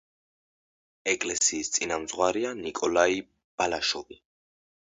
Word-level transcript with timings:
ეკლესიის 1.13 1.69
წინამძღვარია 1.75 2.55
ნიკოლაი 2.63 3.23
ბალაშოვი. 3.57 4.19